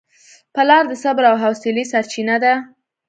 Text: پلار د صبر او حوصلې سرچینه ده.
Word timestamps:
پلار 0.55 0.83
د 0.87 0.93
صبر 1.03 1.23
او 1.31 1.35
حوصلې 1.43 1.83
سرچینه 1.91 2.35
ده. 2.43 2.53